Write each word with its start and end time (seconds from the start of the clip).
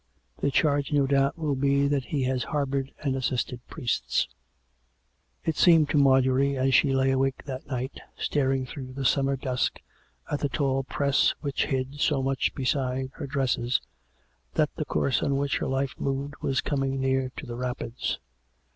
The 0.39 0.49
charge, 0.49 0.91
no 0.91 1.05
doubt, 1.05 1.37
will 1.37 1.53
be 1.53 1.87
that 1.87 2.05
he 2.05 2.23
has 2.23 2.45
harboured 2.45 2.91
and 3.03 3.15
assisted 3.15 3.59
priests." 3.67 4.27
It 5.45 5.55
seemed 5.55 5.89
to 5.91 5.97
Marjorie, 5.99 6.57
as 6.57 6.73
she 6.73 6.91
lay 6.91 7.11
awake 7.11 7.43
that 7.45 7.67
night, 7.67 7.99
staring 8.17 8.65
through 8.65 8.93
the 8.93 9.05
summer 9.05 9.35
dusk 9.35 9.79
at 10.31 10.39
the 10.39 10.49
tall 10.49 10.81
press 10.83 11.35
which 11.41 11.65
hid 11.67 11.99
so 11.99 12.23
much 12.23 12.55
beside 12.55 13.11
her 13.13 13.27
dresses, 13.27 13.79
that 14.55 14.71
the 14.75 14.85
course 14.85 15.21
on 15.21 15.37
which 15.37 15.57
her 15.59 15.67
life 15.67 15.93
moved 15.99 16.33
was 16.41 16.61
coming 16.61 16.99
near 16.99 17.31
to 17.37 17.45
the 17.45 17.55
rapids. 17.55 18.17